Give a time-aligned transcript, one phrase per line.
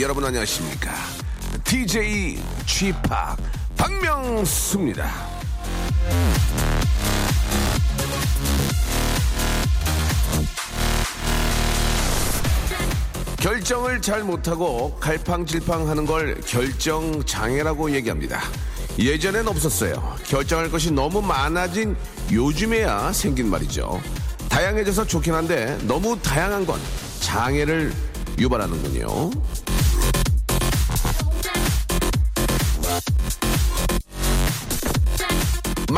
[0.00, 0.92] 여러분 안녕하십니까?
[1.64, 3.08] DJ g p
[3.76, 5.10] 박명수입니다.
[13.38, 18.42] 결정을 잘 못하고 갈팡질팡 하는 걸 결정장애라고 얘기합니다.
[18.98, 20.16] 예전엔 없었어요.
[20.24, 21.96] 결정할 것이 너무 많아진
[22.30, 24.00] 요즘에야 생긴 말이죠.
[24.48, 26.80] 다양해져서 좋긴 한데 너무 다양한 건
[27.20, 27.92] 장애를
[28.38, 29.30] 유발하는군요.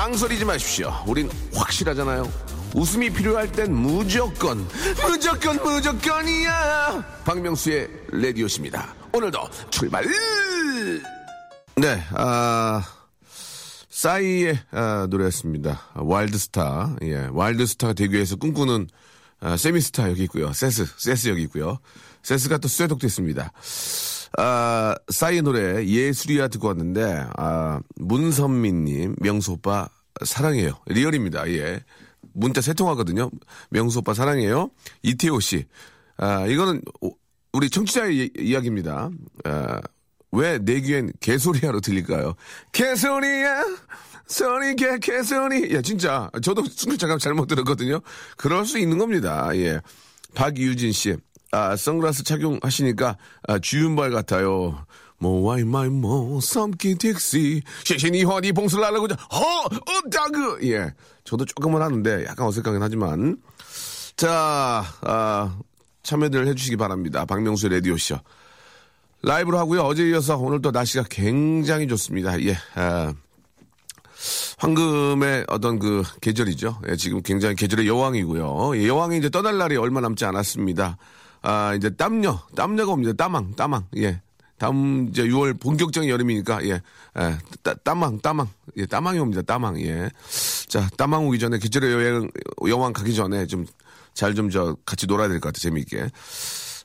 [0.09, 0.91] 망설이지 마십시오.
[1.06, 2.33] 우린 확실하잖아요.
[2.75, 4.67] 웃음이 필요할 땐 무조건,
[5.06, 7.23] 무조건, 무조건이야.
[7.27, 8.95] 박명수의 레디오십니다.
[9.12, 9.39] 오늘도
[9.70, 10.06] 출발!
[11.77, 12.83] 네, 아,
[13.91, 15.83] 싸이의 아, 노래였습니다.
[15.97, 16.97] 와일드스타.
[17.03, 18.89] 예, 와일드스타가 되기 위해서 꿈꾸는
[19.41, 20.55] 아, 세미스타 여기 있고요.
[20.55, 21.81] 세스, 세스 여기 있고요.
[22.23, 23.53] 세스가 또 쇠독됐습니다.
[24.39, 29.89] 아, 싸이의 노래 예술이야 듣고 왔는데, 아, 문선민님, 명수 오빠
[30.24, 30.78] 사랑해요.
[30.86, 31.48] 리얼입니다.
[31.50, 31.80] 예.
[32.34, 33.30] 문자 세 통 하거든요.
[33.70, 34.70] 명수 오빠 사랑해요.
[35.02, 35.66] 이태호 씨.
[36.16, 36.83] 아, 이거는
[37.52, 39.11] 우리 청취자의 이, 야기입니다
[39.44, 39.80] 아,
[40.33, 42.34] 왜내 귀엔 개소리야로 들릴까요?
[42.72, 43.64] 개소리야!
[44.27, 45.74] 소리 개 개소리.
[45.74, 48.00] 야 진짜 저도 순간 잠깐 잘못 들었거든요.
[48.36, 49.48] 그럴 수 있는 겁니다.
[49.55, 49.80] 예.
[50.34, 51.16] 박유진 씨.
[51.50, 53.16] 아, 선글라스 착용하시니까
[53.48, 54.84] 아, 주윤발 같아요.
[55.19, 60.92] 뭐 와이 마이 뭐 섬기 딕시 시신이 허니 봉수를 하려고 허 어다그 예
[61.24, 63.36] 저도 조금은 하는데 약간 어색하긴 하지만
[64.17, 65.58] 자 아,
[66.02, 68.17] 참여들 해주시기 바랍니다 박명수 라디오 쇼
[69.23, 73.12] 라이브로 하고요 어제 이어서 오늘 또 날씨가 굉장히 좋습니다 예 아,
[74.58, 76.80] 황금의 어떤 그 계절이죠.
[76.89, 78.77] 예, 지금 굉장히 계절의 여왕이고요.
[78.77, 80.96] 예, 여왕이 이제 떠날 날이 얼마 남지 않았습니다.
[81.42, 83.12] 아, 이제 땀녀, 땀녀가 옵니다.
[83.12, 83.86] 땀왕, 땀왕.
[83.98, 84.20] 예.
[84.58, 86.80] 다음 이제 6월 본격적인 여름이니까 예,
[87.19, 89.42] 예 따, 땀왕, 땀왕, 예, 땀왕이 옵니다.
[89.42, 90.11] 땀왕, 예.
[90.69, 92.30] 자, 땀왕 오기 전에 계절의 여행
[92.67, 93.67] 여왕 가기 전에 좀
[94.19, 96.11] 잘 좀 저 같이 놀아야 될 것 같아 재미있게.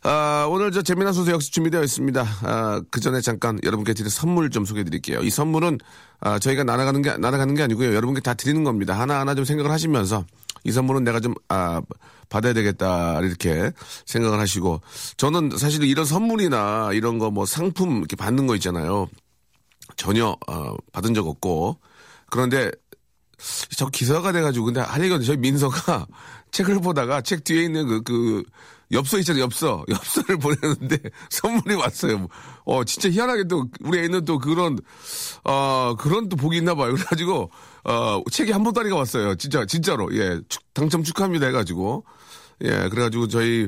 [0.03, 2.25] 아, 오늘 저 재미난 소식 역시 준비되어 있습니다.
[2.43, 5.21] 아, 그 전에 잠깐 여러분께 드릴 선물 좀 소개해 드릴게요.
[5.21, 5.79] 이 선물은
[6.19, 7.95] 아, 저희가 날아가는 게, 날아가는 게 아니고요.
[7.95, 8.99] 여러분께 다 드리는 겁니다.
[8.99, 10.25] 하나 하나 좀 생각을 하시면서
[10.63, 11.81] 이 선물은 내가 좀, 아,
[12.29, 13.19] 받아야 되겠다.
[13.21, 13.71] 이렇게
[14.05, 14.81] 생각을 하시고
[15.17, 19.07] 저는 사실 이런 선물이나 이런 거 뭐 상품 이렇게 받는 거 있잖아요.
[19.97, 21.79] 전혀, 어, 받은 적 없고
[22.31, 22.71] 그런데
[23.75, 26.07] 저 기사가 돼가지고 근데 아니 저희 민서가
[26.51, 28.43] 책을 보다가 책 뒤에 있는 그, 그
[28.91, 29.83] 엽서 있잖아요, 엽서.
[29.89, 30.97] 엽서를 보내는데
[31.29, 32.27] 선물이 왔어요.
[32.65, 34.77] 어, 진짜 희한하게 또 우리 애는 또 그런,
[35.43, 36.93] 어, 그런 또 복이 있나 봐요.
[36.93, 37.49] 그래가지고,
[37.85, 39.35] 어, 책이 한 보따리가 왔어요.
[39.35, 40.15] 진짜, 진짜로.
[40.17, 40.39] 예.
[40.73, 42.05] 당첨 축하합니다 해가지고.
[42.63, 43.67] 예, 그래가지고 저희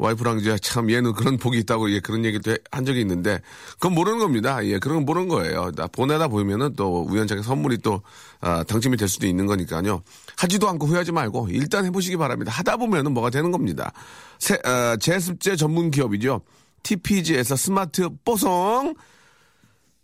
[0.00, 3.40] 와이프랑 이제 참 얘는 그런 복이 있다고 예, 그런 얘기도 한 적이 있는데
[3.74, 4.64] 그건 모르는 겁니다.
[4.64, 5.70] 예, 그런 건 모르는 거예요.
[5.72, 8.00] 나 보내다 보면은 또 우연찮게 선물이 또
[8.40, 10.02] 아, 당첨이 될 수도 있는 거니까요.
[10.36, 12.50] 하지도 않고 후회하지 말고 일단 해보시기 바랍니다.
[12.52, 13.92] 하다 보면은 뭐가 되는 겁니다.
[14.38, 16.40] 세, 어, 제습제 전문 기업이죠.
[16.82, 18.94] TPG에서 스마트 뽀송.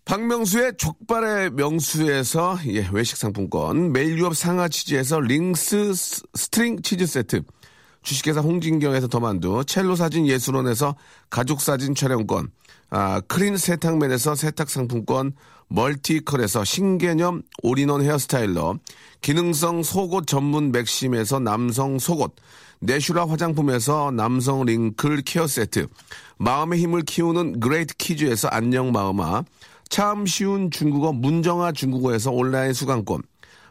[0.05, 5.93] 박명수의 족발의 명수에서 예, 외식 상품권, 매일유업 상하 치즈에서 링스
[6.35, 7.43] string 치즈 세트,
[8.07, 10.95] 주식회사 홍진경에서 더만두, 첼로 사진 예술원에서
[11.29, 12.53] 가족 사진 촬영권,
[12.89, 15.33] 아, 크린 세탁맨에서 세탁 상품권,
[15.67, 18.77] 멀티컬에서 신개념 all-in-one hair styler,
[19.23, 22.37] 기능성 속옷 전문 맥심에서 남성 속옷,
[22.79, 25.89] 내슈라 화장품에서 남성 wrinkle care 세트,
[26.39, 29.43] 마음의 힘을 키우는 그레이트 키즈에서 안녕 마음아,
[29.89, 33.23] 참 쉬운 중국어 문정아 중국어에서 온라인 수강권,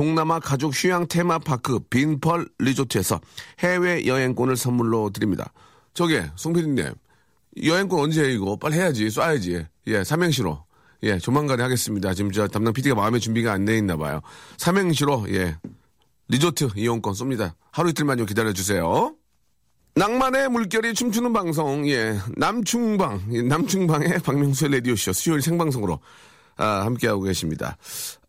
[0.00, 3.20] 동남아 가족 휴양 테마파크 빈펄 리조트에서
[3.58, 5.52] 해외 여행권을 선물로 드립니다.
[5.92, 6.94] 저기, 송PD님,
[7.62, 8.56] 여행권 언제 해, 이거?
[8.56, 9.66] 빨리 해야지, 쏴야지.
[9.88, 10.64] 예, 삼행시로.
[11.02, 12.14] 예, 조만간에 하겠습니다.
[12.14, 14.22] 지금 저 담당 PD가 마음의 준비가 안 돼 있나 봐요.
[14.56, 15.58] 삼행시로, 예,
[16.28, 17.52] 리조트 이용권 쏩니다.
[17.70, 19.14] 하루 이틀만 좀 기다려 주세요.
[19.96, 26.00] 낭만의 물결이 춤추는 방송, 예, 남충방, 예, 남충방의 박명수의 라디오쇼 수요일 생방송으로
[26.56, 27.76] 아, 함께하고 계십니다.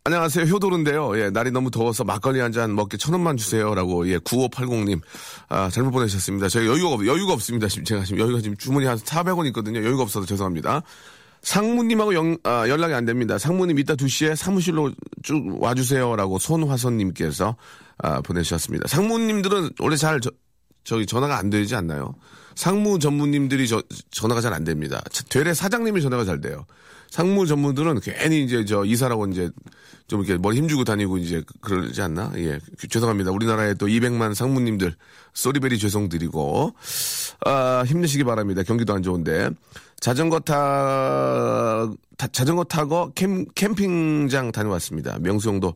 [0.03, 0.45] 안녕하세요.
[0.45, 1.19] 효도른데요.
[1.19, 5.00] 예, 날이 너무 더워서 막걸리 한 잔 먹게 천 원만 주세요라고 예, 9580님
[5.48, 6.50] 아, 잘못 보내셨습니다.
[6.50, 7.68] 저희 여유가 없, 여유가 없습니다.
[7.68, 9.77] 지금 제가 지금 여유가 지금 주문이 한 400원 있거든요.
[9.83, 10.81] 여유가 없어서 죄송합니다.
[11.44, 13.38] 상무님하고 영, 아, 연락이 안 됩니다.
[13.38, 17.56] 상무님 이따 2시에 사무실로 쭉 와주세요라고 손화선님께서
[18.00, 18.88] 아, 보내주셨습니다.
[18.88, 20.31] 상무님들은 원래 잘 저,
[20.83, 22.15] 저기 전화가 안 되지 않나요?
[22.56, 25.00] 상무 전무님들이 저, 전화가 잘 안 됩니다.
[25.30, 26.65] 되레 사장님이 전화가 잘 돼요.
[27.12, 29.52] 상무 전무들은 괜히 이제 저 이사라고 이제
[30.08, 32.31] 좀 이렇게 머리 힘주고 다니고 이제 그러지 않나?
[32.38, 32.58] 예.
[32.90, 33.31] 죄송합니다.
[33.31, 34.96] 우리나라에 또 200만 상무님들
[35.34, 36.74] 쏘리베리 죄송드리고
[37.46, 38.63] 아, 힘내시기 바랍니다.
[38.63, 39.50] 경기도 안 좋은데.
[40.00, 41.88] 자전거 타,
[42.18, 45.19] 타 자전거 타고 캠, 캠핑장 다녀왔습니다.
[45.19, 45.75] 명수형도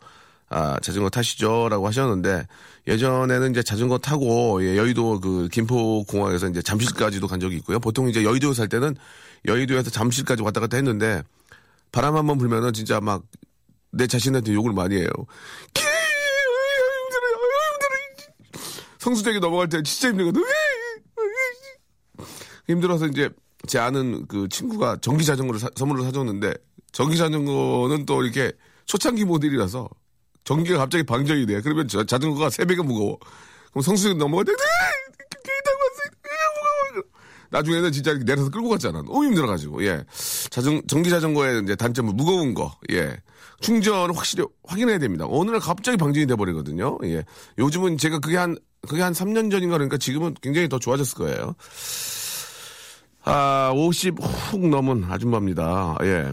[0.50, 2.48] 아, 자전거 타시죠라고 하셨는데
[2.88, 7.80] 예전에는 이제 자전거 타고 예, 여의도 그 김포 공항에서 이제 잠실까지도 간 적이 있고요.
[7.80, 8.96] 보통 이제 여의도에 살 때는
[9.48, 11.24] 여의도에서 잠실까지 왔다 갔다 했는데
[11.92, 13.24] 바람 한번 불면은 진짜 막
[13.96, 15.08] 내 자신한테 욕을 많이 해요.
[19.00, 20.44] 성수대교 넘어갈 때 진짜 힘들거든.
[22.68, 23.30] 힘들어서 이제
[23.68, 26.54] 제 아는 그 친구가 전기 자전거를 사, 선물로 사줬는데
[26.92, 28.52] 전기 자전거는 또 이렇게
[28.86, 29.88] 초창기 모델이라서
[30.44, 31.62] 전기가 갑자기 방전이 돼.
[31.62, 33.18] 그러면 저 자전거가 세 배가 무거워.
[33.72, 34.52] 그럼 성수대교 넘어갈 때
[37.52, 39.02] 나중에는 진짜 내려서 끌고 갔잖아.
[39.02, 40.04] 너무 힘들어가지고, 예.
[40.50, 43.18] 자전, 전기 자전거의 이제 단점은 무거운 거, 예.
[43.62, 45.26] 충전을 확실히 확인해야 됩니다.
[45.28, 46.98] 날 갑자기 방전이 돼버리거든요.
[47.04, 47.24] 예.
[47.58, 48.58] 요즘은 제가 그게 한,
[48.88, 51.56] 그게 한 3년 전인가 그러니까 지금은 굉장히 더 좋아졌을 거예요.
[53.24, 55.98] 아, 50 훅 넘은 아줌마입니다.
[56.04, 56.32] 예.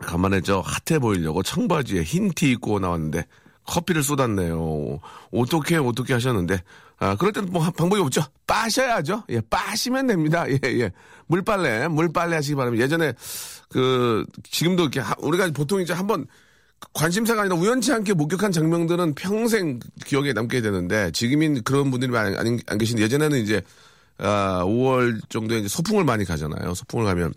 [0.00, 3.26] 간만에 저 핫해 보이려고 청바지에 흰 티 입고 나왔는데
[3.70, 4.98] 커피를 쏟았네요.
[5.32, 6.62] 어떻게 어떻게 하셨는데
[6.98, 8.22] 아 그럴 때는 뭐 방법이 없죠.
[8.46, 9.24] 빠셔야죠.
[9.30, 10.44] 예, 빠시면 됩니다.
[10.50, 10.90] 예, 예.
[11.28, 12.84] 물빨래, 물빨래 하시기 바랍니다.
[12.84, 13.12] 예전에
[13.68, 16.26] 그 지금도 이렇게 하, 우리가 보통 이제 한번
[16.92, 22.58] 관심사가 아니라 우연치 않게 목격한 장면들은 평생 기억에 남게 되는데 지금인 그런 분들이 많이 안,
[22.66, 23.62] 안 계신데 예전에는 이제
[24.18, 26.74] 아 5월 정도에 이제 소풍을 많이 가잖아요.
[26.74, 27.32] 소풍을 가면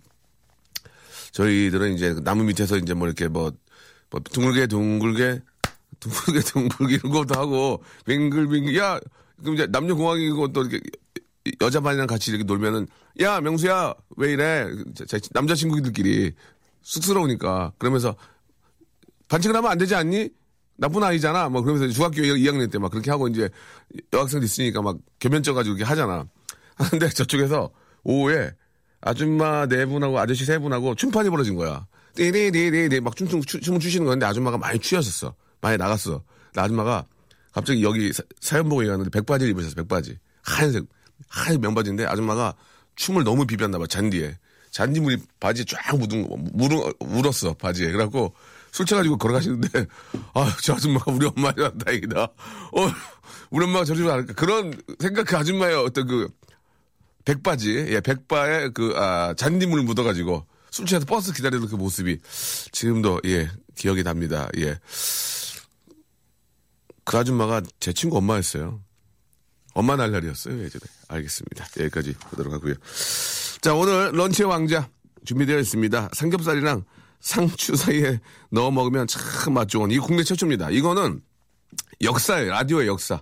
[1.31, 3.51] 저희들은 이제 나무 밑에서 이제 뭐 이렇게 뭐,
[4.09, 5.41] 뭐 둥글게 둥글게
[6.03, 8.99] 둥글게 둥글게 이런 것도 하고 빙글빙글 야
[9.41, 10.79] 그럼 이제 남녀 공항이고 또 이렇게
[11.61, 12.87] 여자 반이랑 같이 이렇게 놀면은
[13.21, 14.65] 야 명수야 왜 이래
[15.31, 16.33] 남자친구들끼리
[16.81, 18.15] 쑥스러우니까 그러면서
[19.29, 20.29] 반칙을 하면 안 되지 않니?
[20.75, 21.49] 나쁜 아이잖아.
[21.49, 23.49] 뭐 그러면서 중학교 2학년 때 막 그렇게 하고 이제
[24.11, 26.25] 여학생도 있으니까 막 겸연쩍 가지고 이렇게 하잖아.
[26.75, 27.69] 하는데 저쪽에서
[28.03, 28.51] 오후에
[29.01, 31.85] 아줌마 네 분하고 아저씨 세 분하고 춤판이 벌어진 거야.
[32.15, 35.35] 띠리리리리 막 춤 춤 춤을 추시는 건데 아줌마가 많이 취하셨어.
[35.63, 36.21] 많이 나갔어.
[36.55, 37.07] 아줌마가
[37.53, 39.75] 갑자기 여기 사, 연 보고 얘기하는데 백바지를 입으셨어.
[39.75, 40.19] 백바지.
[40.43, 40.83] 하얀색
[41.29, 42.53] 하얀 명바지인데 아줌마가
[42.95, 43.87] 춤을 너무 비볐나 봐.
[43.87, 44.37] 잔디에.
[44.71, 47.91] 잔디물이 바지에 쫙 묻은 거, 물, 울었어, 바지에.
[47.91, 48.33] 그래갖고
[48.71, 49.85] 술 취해가지고 걸어가시는데,
[50.33, 52.23] 아, 저 아줌마가 우리 엄마야, 다행이다.
[52.23, 52.91] 어,
[53.51, 54.33] 우리 엄마가 저러지 않을까.
[54.33, 56.27] 그런 생각 그 아줌마의 어떤 그
[57.23, 62.17] 백바지, 예, 백바에 그, 아, 잔디물 묻어가지고 술 취해서 버스 기다리는 그 모습이
[62.71, 64.49] 지금도, 예, 기억이 납니다.
[64.57, 64.79] 예.
[67.05, 68.79] 그 아줌마가 제 친구 엄마였어요.
[69.73, 70.83] 엄마 날 날이었어요, 예전에.
[71.07, 71.65] 알겠습니다.
[71.79, 72.75] 여기까지 보도록 하고요.
[73.61, 74.89] 자, 오늘 런치의 왕자
[75.25, 76.09] 준비되어 있습니다.
[76.13, 76.83] 삼겹살이랑
[77.19, 78.19] 상추 사이에
[78.51, 80.69] 넣어 먹으면 참 맛 좋은 이 국내 최초입니다.
[80.69, 81.21] 이거는
[82.01, 82.51] 역사예요.
[82.51, 83.21] 라디오의 역사.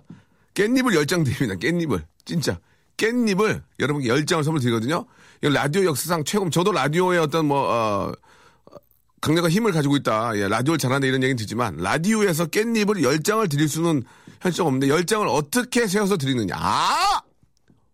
[0.54, 1.54] 깻잎을 열장 드립니다.
[1.54, 2.04] 깻잎을.
[2.24, 2.58] 진짜.
[2.96, 5.06] 깻잎을 여러분께 열장을 선물 드리거든요.
[5.42, 8.12] 이 라디오 역사상 최고, 저도 라디오의 어떤 뭐, 어,
[9.22, 10.36] 강력한 힘을 가지고 있다.
[10.36, 14.02] 예, 라디오를 잘한다 이런 얘기는 듣지만 라디오에서 깻잎을 열장을 드릴 수는
[14.40, 16.56] 현실적 없는데 열장을 어떻게 세워서 드리느냐.
[16.58, 17.22] 아!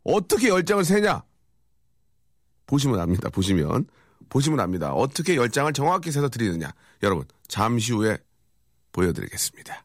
[0.04, 1.22] 어떻게 열장을 세냐?
[2.66, 3.28] 보시면 압니다.
[3.28, 3.86] 보시면.
[4.30, 4.92] 보시면 압니다.
[4.92, 6.72] 어떻게 열장을 정확히 세서 드리느냐.
[7.02, 8.16] 여러분, 잠시 후에
[8.92, 9.84] 보여드리겠습니다.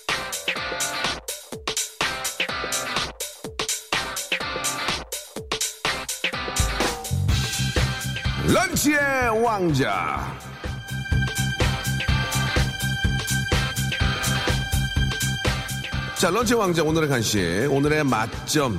[8.53, 8.99] 런치의
[9.41, 10.37] 왕자.
[16.17, 17.39] 자, 런치의 왕자 오늘의 간식,
[17.69, 18.77] 오늘의 맛점.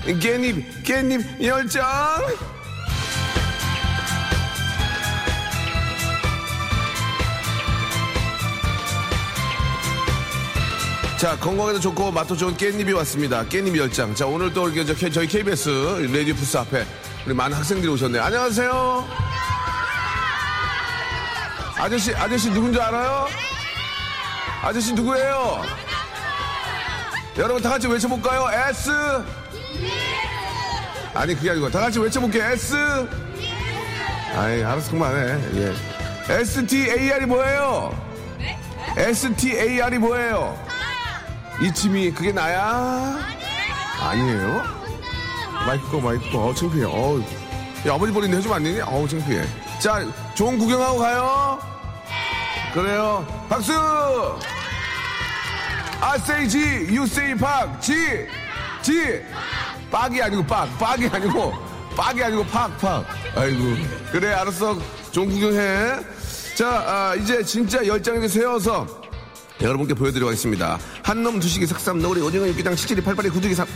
[0.00, 1.84] 깻잎, 깻잎 열정.
[11.16, 13.44] 자, 건강에도 좋고 맛도 좋은 깻잎이 왔습니다.
[13.44, 14.12] 깻잎 열장.
[14.16, 15.68] 자, 오늘 또 이렇게 저희 KBS
[16.12, 16.84] 라디오 부스 앞에
[17.26, 18.22] 우리 많은 학생들이 오셨네요.
[18.22, 19.08] 안녕하세요.
[21.78, 23.26] 아저씨, 아저씨 누군지 알아요?
[24.62, 25.62] 아저씨 누구예요?
[27.38, 28.48] 여러분 다 같이 외쳐볼까요?
[28.70, 28.90] S.
[31.14, 32.44] 아니, 그게 아니고 다 같이 외쳐볼게요.
[32.44, 32.76] S.
[34.36, 35.38] 아이, 알아서 그만해.
[35.54, 35.74] 예.
[36.28, 37.98] STAR이 뭐예요?
[38.96, 40.58] STAR이 뭐예요?
[41.60, 43.18] 이침이 그게 나야?
[44.00, 44.83] 아니에요?
[45.66, 46.46] 마이크 꺼.
[46.46, 46.84] 어 창피해.
[46.86, 47.20] 어,
[47.86, 48.80] 야, 아버지 버린데 해주면 안 되니?
[48.80, 49.44] 어우 창피해.
[49.78, 50.04] 자,
[50.34, 51.58] 좋은 구경하고 가요.
[52.72, 53.26] 그래요.
[53.48, 53.72] 박수.
[56.00, 56.58] I say G,
[56.94, 57.80] you say 박.
[57.80, 57.94] G,
[58.82, 59.20] G.
[59.90, 60.68] 빡이 아니고 빡.
[60.78, 61.54] 빡이 아니고
[61.96, 63.04] 빡이 아니고 팍 팍.
[63.36, 63.76] 아이고.
[64.12, 64.78] 그래 알았어.
[65.12, 66.00] 좋은 구경해.
[66.56, 68.86] 자, 아, 이제 진짜 열 장을 세워서
[69.60, 70.78] 여러분께 보여드리도록 하겠습니다.
[71.02, 73.66] 한놈 두식이 석삼 너구리 오징어 육개장 칠칠이 팔팔이 구두기 삼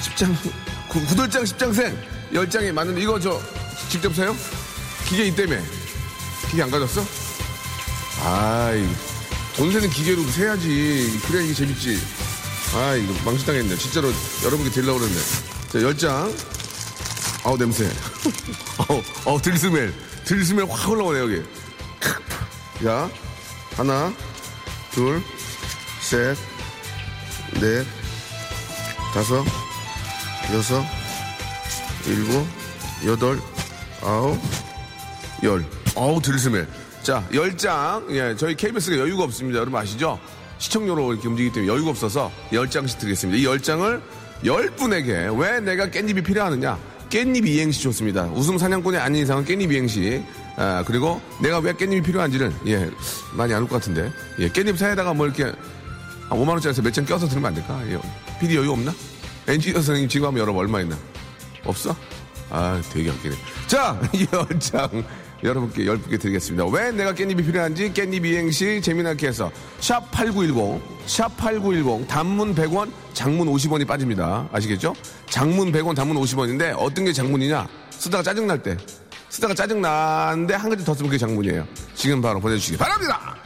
[0.00, 0.34] 십장
[0.96, 1.94] 구, 구들장 십장생.
[2.32, 3.38] 열 장이 맞는데 이거 저
[3.90, 4.34] 직접 세요?
[5.06, 5.58] 기계 있다며
[6.50, 7.04] 기계 안 가졌어?
[8.24, 8.82] 아이
[9.56, 11.20] 돈 세는 기계로 세야지.
[11.26, 12.00] 그래야 이게 재밌지.
[12.74, 13.76] 아 이거 망신당했네.
[13.76, 14.10] 진짜로
[14.42, 15.18] 여러분께 드리려고 그랬네.
[15.70, 16.34] 자 열 장.
[17.44, 17.90] 아우 냄새.
[18.88, 19.92] 어우 어우 들스멜.
[20.24, 21.42] 들스멜 확 올라오네 여기.
[22.82, 23.10] 자
[23.76, 24.12] 하나
[24.92, 25.22] 둘,
[26.00, 26.36] 셋,
[27.60, 27.86] 넷,
[29.12, 29.44] 다섯,
[30.54, 30.82] 여섯,
[32.06, 32.46] 일곱,
[33.04, 33.38] 여덟,
[34.02, 34.38] 아홉,
[35.42, 35.64] 열.
[35.94, 36.66] 어우, 들스멜.
[37.02, 38.06] 자, 열 장.
[38.10, 39.58] 예, 저희 KBS가 여유가 없습니다.
[39.58, 40.18] 여러분 아시죠?
[40.58, 43.38] 시청료로 이렇게 움직이기 때문에 여유가 없어서 열 장씩 드리겠습니다.
[43.40, 44.02] 이 열 장을
[44.44, 46.78] 열 분에게 왜 내가 깻잎이 필요하느냐?
[47.10, 48.24] 깻잎 이행시 좋습니다.
[48.34, 50.22] 웃음 사냥꾼이 아닌 이상은 깻잎 이행시.
[50.56, 52.90] 아, 그리고 내가 왜 깻잎이 필요한지를, 예,
[53.34, 54.10] 많이 안 올 것 같은데.
[54.38, 57.80] 예, 깻잎 사이에다가 뭐 이렇게, 한 5만원짜리에서 몇 장 껴서 들으면 안 될까?
[57.88, 57.98] 예,
[58.40, 58.92] PD 여유 없나?
[59.48, 60.58] 엔지니어 선생님 지금 한번 열어봐.
[60.58, 60.96] 얼마 있나?
[61.64, 61.94] 없어?
[62.50, 63.34] 아, 되게 웃기네.
[63.66, 65.04] 자, 이 열장
[65.42, 66.64] 여러분께 열 분께 드리겠습니다.
[66.66, 69.50] 왜 내가 깻잎이 필요한지 깻잎 이행시 재미나게 해서
[69.80, 74.48] 샵 8910, 샵 8910 단문 100원, 장문 50원이 빠집니다.
[74.52, 74.94] 아시겠죠?
[75.28, 77.66] 장문 100원, 단문 50원인데 어떤 게 장문이냐?
[77.90, 78.76] 쓰다가 짜증날 때.
[79.28, 81.66] 쓰다가 짜증나는데 한 가지 더 쓰면 그게 장문이에요.
[81.94, 83.36] 지금 바로 보내주시기 바랍니다!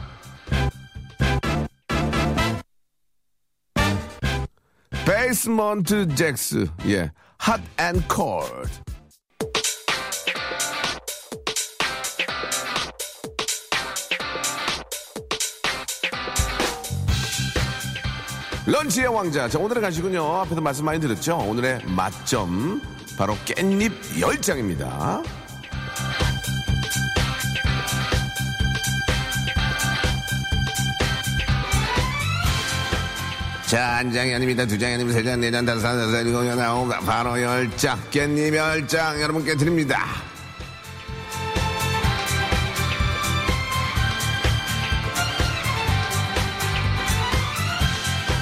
[5.21, 8.71] Basement Jaxx, 예, Hot and Cold.
[18.65, 19.47] 런치의 왕자.
[19.47, 20.37] 자, 오늘의 간식은요.
[20.37, 21.37] 앞에서 말씀 많이 드렸죠.
[21.37, 22.81] 오늘의 맛점.
[23.15, 25.21] 바로 깻잎 열장입니다.
[33.71, 34.65] 자, 한 장이 아닙니다.
[34.65, 35.17] 두 장이 아닙니다.
[35.17, 37.97] 세 장, 네 장, 다섯 장, 다섯 장, 일곱 장, 아홉 장, 바로 열 장.
[38.11, 40.07] 깻잎 열 장 여러분께 드립니다.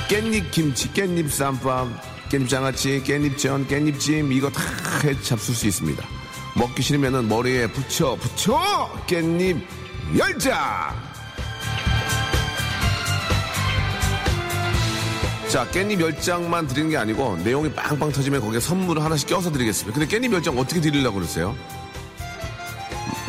[0.08, 6.04] 깻잎 김치, 깻잎 쌈밥, 깻잎 장아찌, 깻잎전, 깻잎찜 이거 다해 잡술 수 있습니다.
[6.56, 9.62] 먹기 싫으면은 머리에 붙여 붙여 깻잎
[10.18, 11.08] 열 장.
[15.50, 20.00] 자, 깻잎 열장만 드리는 게 아니고 내용이 빵빵 터지면 거기에 선물을 하나씩 껴서 드리겠습니다.
[20.00, 21.56] 근데 깻잎 열장 어떻게 드리려고 그러세요?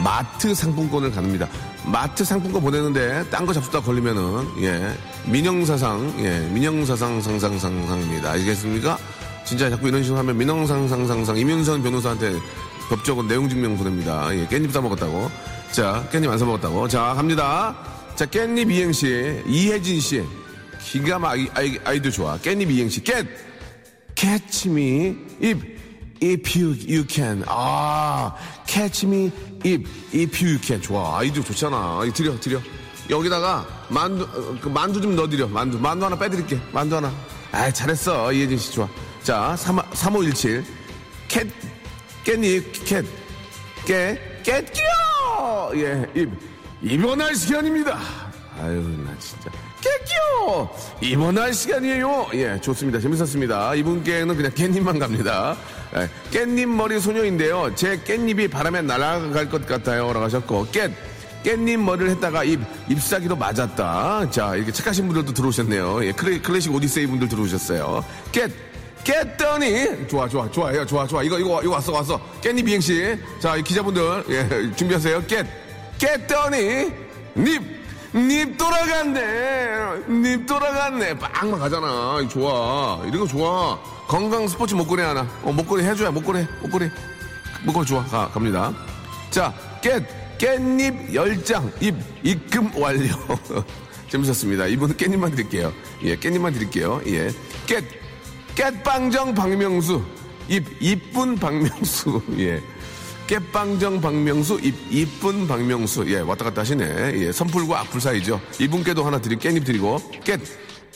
[0.04, 1.48] 마트 상품권을 가릅니다.
[1.86, 8.30] 마트 상품권 보내는데 딴 거 잡수다 걸리면은 예 민영사상 예 민영사상 상상상상입니다.
[8.32, 8.98] 알겠습니까?
[9.44, 12.34] 진짜 자꾸 이런 식으로 하면 민영상 상상상 이윤선 변호사한테
[12.90, 14.28] 법적으로 내용 증명 보냅니다.
[14.34, 15.30] 예 깻잎 사 먹었다고.
[15.72, 16.86] 자 깻잎 안 사 먹었다고.
[16.88, 17.74] 자 갑니다.
[18.14, 20.22] 자 깻잎 이행시 이혜진 씨
[20.84, 22.36] 기가 막 아이, 아이, 아이도 좋아.
[22.38, 23.02] 깻잎 이행시.
[23.02, 23.26] 깻!
[24.16, 25.58] catch me if
[26.22, 28.34] if you you can 아
[28.66, 29.30] catch me
[29.64, 31.18] if if you can 좋아.
[31.20, 32.02] 아이디어 좋잖아.
[32.06, 32.60] 이 드려 드려.
[33.08, 35.46] 여기다가 만두 어, 그 만두 좀 넣어드려.
[35.48, 35.78] 만두.
[35.78, 36.60] 만두 하나 빼드릴게.
[36.72, 37.12] 만두 하나.
[37.52, 38.32] 아 잘했어.
[38.32, 38.88] 이혜진 씨 좋아.
[39.22, 40.64] 자 3, 3517
[41.28, 41.46] 캣
[42.24, 42.84] 깻잎
[43.84, 46.30] 캣깨 깻끼요 예입
[46.82, 47.98] 입원할 시간입니다.
[48.58, 49.49] 아유 나 진짜
[49.80, 50.68] 깻끼요!
[51.00, 52.28] 입원할 시간이에요.
[52.34, 53.00] 예 좋습니다.
[53.00, 53.74] 재밌었습니다.
[53.76, 55.56] 이분께는 그냥 깻잎만 갑니다.
[55.96, 57.74] 예, 깻잎 머리 소녀인데요.
[57.74, 60.12] 제 깻잎이 바람에 날아갈 것 같아요.
[60.12, 60.92] 라고 하셨고 깻
[61.44, 64.30] 깻잎 머리를 했다가 입 잎사귀도 맞았다.
[64.30, 66.04] 자 이렇게 착하신 분들도 들어오셨네요.
[66.04, 68.04] 예 클래, 클래식 오디세이 분들 들어오셨어요.
[68.32, 68.52] 깻
[69.02, 70.84] 깼더니 좋아 좋아 좋아요.
[70.84, 71.22] 좋아 좋아.
[71.22, 72.20] 이거 이거 이거 왔어 왔어.
[72.42, 73.18] 깻잎 이행시.
[73.38, 75.24] 자이 기자분들 예 준비하세요.
[75.26, 75.46] 깼
[75.98, 76.92] 깼더니
[77.34, 77.79] 닙
[78.12, 80.04] 닙 돌아갔네.
[80.08, 81.16] 닙 돌아갔네.
[81.18, 82.26] 빵만 가잖아.
[82.28, 83.00] 좋아.
[83.06, 83.78] 이런 거 좋아.
[84.08, 85.26] 건강 스포츠 목걸이 하나.
[85.42, 86.44] 어, 목걸이 해줘야 목걸이.
[86.62, 86.90] 목걸이.
[87.64, 88.04] 목걸이 좋아.
[88.04, 88.72] 가, 갑니다.
[89.30, 90.04] 자, 깻.
[90.38, 93.10] 깻잎 열장 입 입금 완료.
[94.08, 94.66] 재밌었습니다.
[94.68, 95.70] 이분은 깻잎만 드릴게요.
[96.02, 97.00] 예, 깻잎만 드릴게요.
[97.06, 97.28] 예.
[97.66, 97.84] 깻.
[98.56, 100.02] 깻빵정 박명수.
[100.48, 102.20] 입, 이쁜 박명수.
[102.38, 102.60] 예.
[103.30, 106.04] 깨빵정 박명수, 입, 이쁜 박명수.
[106.12, 107.12] 예, 왔다 갔다 하시네.
[107.14, 108.40] 예, 선풀과 악플 사이죠.
[108.58, 109.98] 이분께도 하나 드리, 깻잎 드리고.
[110.24, 110.40] 깻,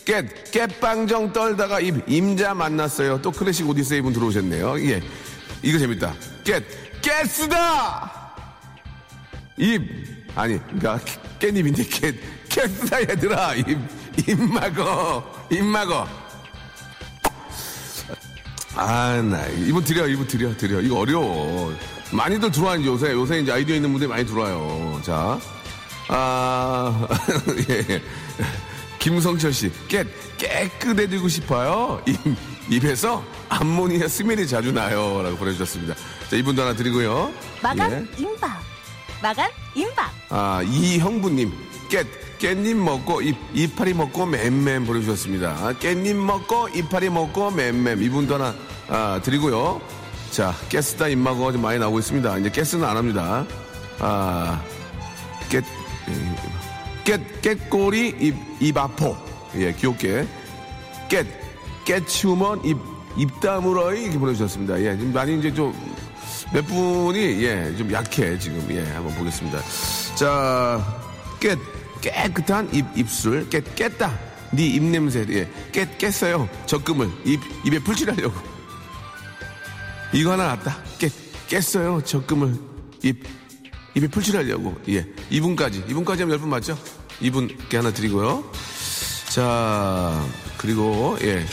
[0.04, 3.22] 깻, 깨빵정 떨다가 입, 임자 만났어요.
[3.22, 4.80] 또 클래식 오디세이 분 들어오셨네요.
[4.80, 5.00] 예.
[5.62, 6.12] 이거 재밌다.
[6.42, 6.64] 깻,
[7.00, 8.34] 깨쓰다!
[9.56, 9.82] 입,
[10.34, 10.98] 아니, 그니까,
[11.38, 13.54] 깻잎인데, 깻, 깨쓰다, 얘들아.
[13.54, 13.78] 입,
[14.26, 15.46] 입 막어.
[15.52, 16.08] 입 막어.
[18.74, 20.80] 아, 나, 이분 드려, 이분 드려, 드려.
[20.80, 21.72] 이거 어려워.
[22.12, 23.12] 많이들 들어와, 이제 요새.
[23.12, 25.00] 요새 이제 아이디어 있는 분들이 많이 들어와요.
[25.02, 25.38] 자.
[26.08, 27.08] 아,
[27.70, 28.02] 예.
[28.99, 29.70] 김성철 씨.
[29.88, 30.04] 깨,
[30.38, 32.00] 깨끗해지고 싶어요.
[32.06, 32.16] 입,
[32.68, 35.23] 입에서 암모니아 스멜이 자주 나요.
[35.23, 35.94] 라고 보내주셨습니다.
[36.30, 37.32] 자, 이분도 하나 드리고요.
[37.62, 38.06] 마감 예.
[38.23, 38.62] 임박.
[39.23, 40.11] 마감 임박.
[40.30, 41.52] 아, 이형부님.
[41.88, 42.06] 깻,
[42.38, 45.75] 깻잎 먹고, 이, 이파리 먹고, 맴맴 보내주셨습니다.
[45.80, 48.02] 깻잎 먹고, 이파리 먹고, 맴맴.
[48.02, 48.54] 이분도 하나,
[48.88, 49.80] 아, 드리고요.
[50.34, 52.38] 자, 깨스다 입마고 좀 많이 나오고 있습니다.
[52.38, 53.46] 이제 깨스는 안 합니다.
[54.00, 54.60] 아,
[55.48, 55.62] 깨,
[57.04, 59.16] 깨, 깨꼬리 입, 입 아포.
[59.54, 60.26] 예, 귀엽게.
[61.08, 61.24] 깨,
[61.84, 62.76] 깨치우면 입,
[63.16, 64.80] 입 다물어 이렇게 보내주셨습니다.
[64.80, 65.72] 예, 지금 많이 이제 좀,
[66.52, 68.66] 몇 분이, 예, 좀 약해, 지금.
[68.70, 69.60] 예, 한번 보겠습니다.
[70.16, 71.00] 자,
[71.38, 71.54] 깨,
[72.00, 73.48] 깨끗한 입, 입술.
[73.48, 74.18] 깨, 깼다.
[74.50, 75.24] 네 입냄새.
[75.30, 76.48] 예, 깨, 깼어요.
[76.66, 77.09] 적금을.
[77.24, 78.53] 입, 입에 풀칠하려고.
[80.14, 80.77] 이거 하나 놨다.
[80.98, 81.11] 깨,
[81.48, 82.00] 깼어요.
[82.05, 82.55] 적금을.
[83.03, 83.24] 입,
[83.94, 84.77] 입에 풀칠하려고.
[84.88, 85.05] 예.
[85.31, 85.85] 이분까지.
[85.88, 86.79] 이분까지 하면 열분 맞죠?
[87.20, 88.44] 이분께 하나 드리고요.
[89.31, 90.24] 자,
[90.57, 91.44] 그리고, 예.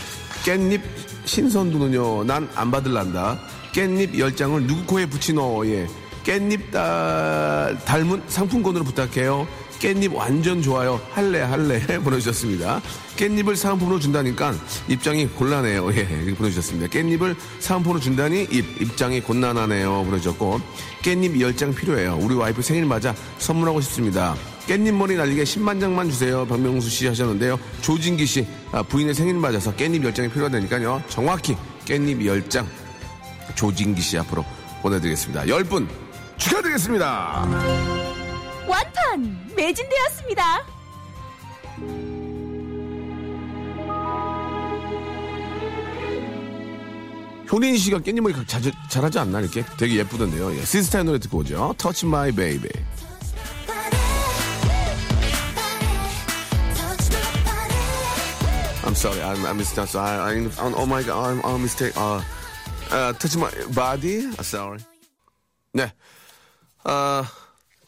[0.45, 0.81] 깻잎
[1.25, 3.39] 신선두는요, 난 안 받을란다.
[3.73, 5.87] 깻잎 열장을 누구 코에 붙이노, 예.
[6.23, 9.47] 깻잎 달, 닮은 상품권으로 부탁해요.
[9.79, 11.01] 깻잎 완전 좋아요.
[11.09, 11.79] 할래, 할래.
[11.99, 12.81] 보내주셨습니다.
[13.17, 14.53] 깻잎을 상품으로 준다니까
[14.87, 15.89] 입장이 곤란해요.
[15.97, 16.87] 예, 이렇게 보내주셨습니다.
[16.87, 20.03] 깻잎을 상품으로 준다니 입, 입장이 곤란하네요.
[20.03, 20.61] 보내주셨고.
[21.01, 22.19] 깻잎 열장 필요해요.
[22.21, 24.35] 우리 와이프 생일 맞아 선물하고 싶습니다.
[24.67, 26.45] 깻잎 머리 날리게 10만 장만 주세요.
[26.45, 27.59] 박명수 씨 하셨는데요.
[27.81, 31.03] 조진기 씨, 아, 부인의 생일 맞아서 깻잎 열장이 필요하다니까요.
[31.09, 32.67] 정확히 깻잎 열장
[33.55, 34.45] 조진기 씨 앞으로
[34.83, 35.45] 보내드리겠습니다.
[35.45, 35.87] 10분
[36.41, 37.47] 축하드리겠습니다.
[38.67, 40.65] 완판 매진되었습니다.
[47.51, 50.55] 효린 씨가 깻잎머리 자주, 잘하지 않나 이렇게 되게 예쁘던데요.
[50.55, 51.75] 예, 시스타의 노래 듣고 오죠.
[51.77, 52.71] Touch My Baby.
[58.83, 59.19] I'm sorry.
[59.85, 61.95] So I, I, oh my God, I'm, I'm mistake.
[61.95, 62.21] Uh,
[62.91, 64.25] uh, touch my body.
[64.27, 64.79] Uh, sorry.
[65.73, 65.91] 네.
[66.83, 67.23] 아,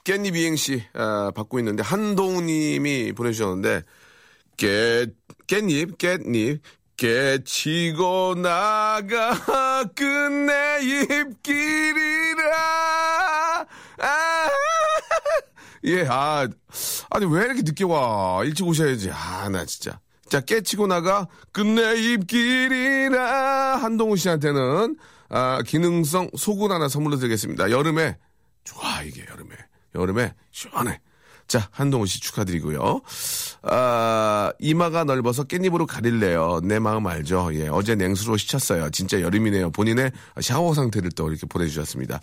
[0.04, 3.84] 깻잎 이행시 아, 받고 있는데 한동우님이 보내주셨는데
[4.58, 5.14] 깻
[5.48, 6.60] 깻잎 깻잎
[6.98, 12.46] 깨치고 나가 끝내 입길이라
[14.00, 14.50] 아,
[15.86, 16.48] 예, 아,
[17.10, 18.42] 아니 왜 이렇게 늦게 와?
[18.44, 19.12] 일찍 오셔야지.
[19.12, 20.00] 아, 나 진짜.
[20.30, 24.98] 자, 깨치고 나가 끝내 입길이라 한동훈 씨한테는
[25.30, 27.72] 아, 기능성 속옷 하나 선물로 드리겠습니다.
[27.72, 28.18] 여름에
[28.64, 29.56] 좋아 이게 여름에
[29.96, 31.00] 여름에 시원해.
[31.48, 33.02] 자, 한동훈 씨 축하드리고요.
[33.64, 36.62] 아, 이마가 넓어서 깻잎으로 가릴래요.
[36.64, 37.50] 내 마음 알죠?
[37.54, 38.90] 예, 어제 냉수로 씻었어요.
[38.92, 39.72] 진짜 여름이네요.
[39.72, 42.20] 본인의 샤워 상태를 또 이렇게 보내주셨습니다.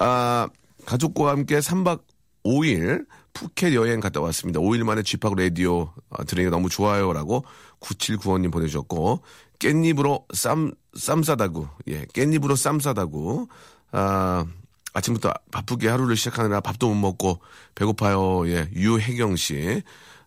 [0.00, 0.48] 아,
[0.86, 2.02] 가족과 함께 3박
[2.44, 4.60] 5일 푸켓 여행 갔다 왔습니다.
[4.60, 7.44] 5일 만에 쥐팍 라디오 아, 들으니까 너무 좋아요라고
[7.80, 9.22] 9795님 보내주셨고
[9.58, 11.68] 깻잎으로 쌈, 쌈 싸다구.
[11.88, 13.48] 예, 깻잎으로 쌈 싸다구.
[13.92, 14.44] 아,
[14.92, 17.40] 아침부터 바쁘게 하루를 시작하느라 밥도 못 먹고
[17.74, 18.46] 배고파요.
[18.48, 19.82] 예, 유혜경 씨.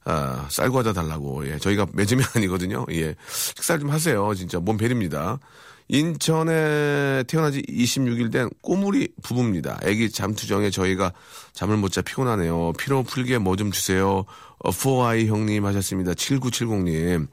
[0.06, 1.48] 아, 쌀과자 달라고.
[1.48, 2.86] 예, 저희가 매점이 아니거든요.
[2.92, 4.34] 예, 식사 좀 하세요.
[4.36, 5.40] 진짜 몸 베립니다.
[5.88, 9.80] 인천에 태어난 지 26일 된 꼬물이 부부입니다.
[9.84, 11.14] 애기 잠투정에 저희가
[11.54, 12.74] 잠을 못 자 피곤하네요.
[12.74, 14.26] 피로 풀게 뭐 좀 주세요.
[14.60, 16.14] 어, 4i 형님 하셨습니다.
[16.14, 17.28] 7970님.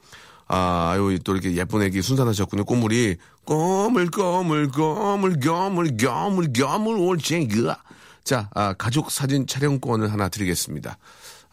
[0.55, 2.65] 아, 아유, 또 이렇게 예쁜 애기 순산하셨군요.
[2.65, 3.17] 꼬물이.
[3.43, 7.81] 꼬물, 꼬물, 꼬물, 꼬물, 꼬물, 꼬물, 올챙이가.
[8.23, 10.99] 자, 아, 가족 사진 촬영권을 하나 드리겠습니다.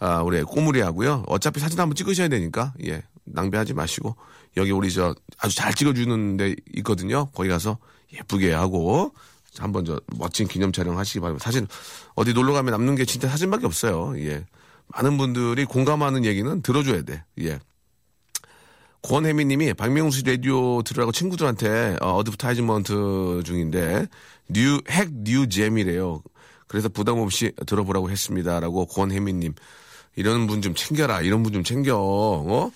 [0.01, 1.25] 아, 우리 꼬물이 하고요.
[1.29, 4.17] 어차피 사진 한번 찍으셔야 되니까, 예, 낭비하지 마시고,
[4.59, 7.31] 여기 우리 저 아주 잘 찍어주는 데 있거든요.
[7.31, 7.79] 거기 가서
[8.13, 9.15] 예쁘게 하고,
[9.59, 11.43] 한번 저 멋진 기념 촬영 하시기 바랍니다.
[11.43, 11.67] 사진,
[12.17, 14.13] 어디 놀러 가면 남는 게 진짜 사진밖에 없어요.
[14.19, 14.45] 예.
[14.89, 17.25] 많은 분들이 공감하는 얘기는 들어줘야 돼.
[17.41, 17.61] 예.
[19.03, 24.07] 권혜미 님이 박명수 라디오 들으라고 친구들한테 어, advertisement 중인데
[24.49, 26.23] 뉴, 핵 뉴잼이래요.
[26.67, 29.55] 그래서 부담 없이 들어보라고 했습니다라고 권혜미 님.
[30.17, 31.23] 이런 분 좀 챙겨라.
[31.23, 31.97] 이런 분 좀 챙겨.
[31.99, 32.71] 어?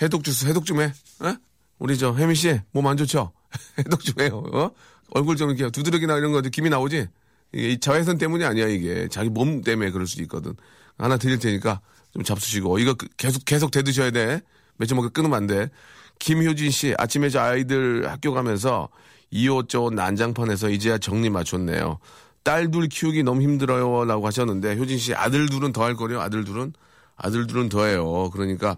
[0.00, 0.92] 해독 주스 해독 좀 해.
[1.20, 1.34] 어?
[1.78, 3.32] 우리 저 혜미 씨 몸 안 좋죠?
[3.78, 4.42] 해독 좀 해요.
[4.52, 4.70] 어?
[5.10, 7.06] 얼굴 좀 이렇게 두드러기나 이런 거 기미 나오지?
[7.52, 10.54] 이게 자외선 때문이 아니야 이게 자기 몸 때문에 그럴 수도 있거든.
[10.96, 11.80] 하나 드릴 테니까
[12.14, 14.40] 좀 잡수시고 이거 그 계속 계속 대드셔야 돼.
[14.94, 15.70] 먹고 끊으면 안 돼.
[16.18, 18.88] 김효진 씨 아침에 저 아이들 학교 가면서
[19.30, 21.98] 이옷저옷 난장판에서 이제야 정리 맞췄네요.
[22.44, 26.44] 딸 둘 키우기 너무 힘들어요 라고 하셨는데 효진 씨 아들 둘은 더 할 거요 아들
[26.44, 26.72] 둘은
[27.16, 28.30] 아들 둘은 더해요.
[28.30, 28.76] 그러니까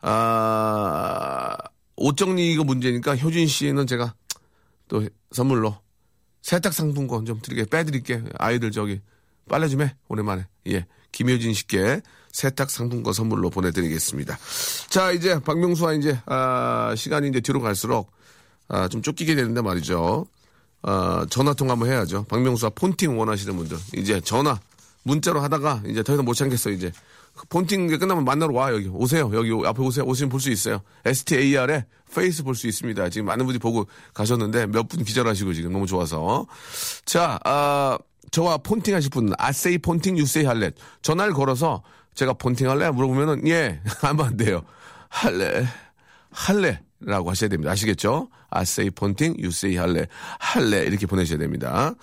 [0.00, 1.56] 아
[1.98, 4.14] 옷 정리 이거 문제니까 효진 씨는 제가
[4.88, 5.76] 또 선물로
[6.42, 9.00] 세탁 상품권 좀 드리게 빼드릴게 아이들 저기
[9.48, 12.00] 빨래 좀 해 오랜만에 예 김효진 씨께
[12.32, 14.38] 세탁 상품권 선물로 보내드리겠습니다.
[14.88, 18.10] 자 이제 박명수와 이제 아, 시간이 이제 뒤로 갈수록
[18.68, 20.26] 아, 좀 쫓기게 되는데 말이죠.
[20.82, 22.24] 아, 전화 통화 한번 해야죠.
[22.28, 23.78] 박명수와 폰팅 원하시는 분들.
[23.96, 24.58] 이제 전화
[25.04, 26.92] 문자로 하다가 이제 더 이상 못 참겠어 이제.
[27.50, 28.88] 폰팅 끝나면 만나러 와 여기.
[28.88, 29.30] 오세요.
[29.34, 30.04] 여기 앞에 오세요.
[30.04, 30.80] 오시면 볼 수 있어요.
[31.04, 31.84] STAR의
[32.14, 33.08] face 볼 수 있습니다.
[33.10, 36.46] 지금 많은 분이 보고 가셨는데 몇 분 기절하시고 지금 너무 좋아서.
[37.04, 37.98] 자 아,
[38.30, 40.70] 저와 폰팅 하실 분 아세이 폰팅 유세이 할래
[41.02, 41.82] 전화를 걸어서
[42.14, 44.62] 제가 폰팅 할래 물어보면은 예 하면 안 돼요
[45.08, 45.66] 할래
[46.30, 47.72] 할래 라고 하셔야 됩니다.
[47.72, 48.28] 아시겠죠?
[48.48, 50.06] 아세이 폰팅, 유세이 할래,
[50.38, 51.94] 할래, 이렇게 보내셔야 됩니다.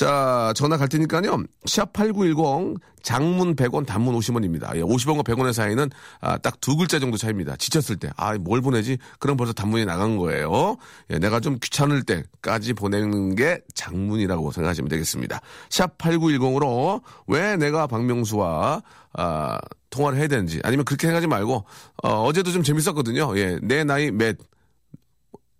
[0.00, 1.42] 자, 전화 갈 테니까요.
[1.66, 4.74] 샵8910, 장문 100원, 단문 50원입니다.
[4.76, 5.90] 예, 50원과 100원의 사이는
[6.22, 7.56] 아, 딱 두 글자 정도 차이입니다.
[7.56, 8.08] 지쳤을 때.
[8.16, 8.96] 아, 뭘 보내지?
[9.18, 10.78] 그럼 벌써 단문이 나간 거예요.
[11.10, 15.42] 예, 내가 좀 귀찮을 때까지 보내는 게 장문이라고 생각하시면 되겠습니다.
[15.68, 18.80] 샵 8910으로 왜 내가 박명수와
[19.12, 19.58] 아,
[19.90, 21.64] 통화를 해야 되는지 아니면 그렇게 생각하지 말고
[22.04, 23.36] 어, 제도 좀 재밌었거든요.
[23.36, 24.36] 예, 내 나이 몇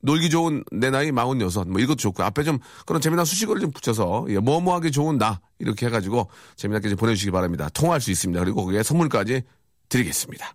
[0.03, 3.71] 놀기 좋은 내 나이 마흔 여섯 뭐 이것도 좋고 앞에 좀 그런 재미난 수식어를 좀
[3.71, 7.69] 붙여서 예, 뭐뭐하게 좋은 나 이렇게 해가지고 재미나게 좀 보내주시기 바랍니다.
[7.73, 8.43] 통화할 수 있습니다.
[8.43, 9.43] 그리고 거기에 선물까지
[9.89, 10.55] 드리겠습니다.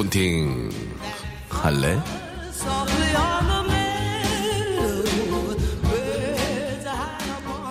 [0.00, 0.70] 폰팅
[1.50, 2.02] 할래?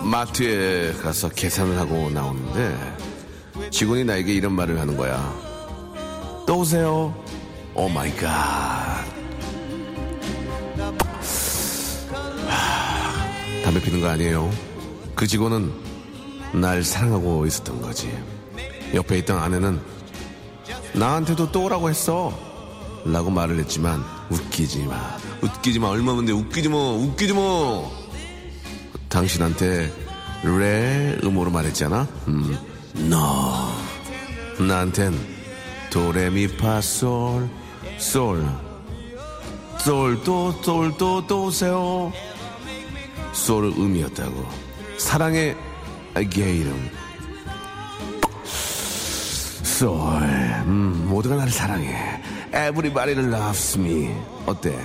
[0.04, 5.18] 마트에 가서 계산을 하고 나오는데 직원이 나에게 이런 말을 하는 거야.
[6.46, 7.12] 또 오세요.
[7.74, 9.04] Oh my god.
[13.64, 14.48] 담배 피는 거 아니에요.
[15.16, 15.72] 그 직원은
[16.60, 18.16] 날 사랑하고 있었던 거지.
[18.94, 19.80] 옆에 있던 아내는
[20.94, 22.36] 나한테도 또 오라고 했어.
[23.04, 25.16] 라고 말을 했지만 웃기지 마.
[25.42, 25.88] 웃기지 마.
[25.88, 26.96] 얼마 만데 웃기지 뭐.
[26.98, 27.90] 웃기지 뭐.
[29.08, 29.92] 당신한테
[30.44, 32.06] 레 음으로 말했잖아.
[32.28, 32.58] 음.
[32.96, 34.66] No.
[34.66, 35.14] 나한텐
[35.90, 37.48] 도레미파솔
[37.98, 38.46] 솔.
[39.78, 42.12] 솔도 솔도 또 오세요.
[43.32, 44.46] 솔 음이었다고.
[44.98, 45.56] 사랑의
[46.30, 46.90] 게 이름.
[49.80, 50.22] 솔.
[50.66, 52.20] 음, 모두가 나를 사랑해.
[52.48, 54.14] Everybody loves me.
[54.44, 54.78] 어때?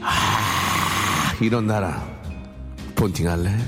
[0.00, 2.06] 아, 이런 나라.
[2.94, 3.58] 폰팅 할래?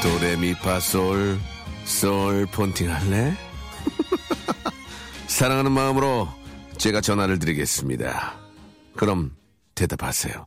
[0.00, 1.40] 도레미파 솔
[1.84, 3.34] 솔 폰팅 할래?
[5.26, 6.28] 사랑하는 마음으로
[6.78, 8.34] 제가 전화를 드리겠습니다.
[8.96, 9.34] 그럼
[9.74, 10.46] 대답하세요.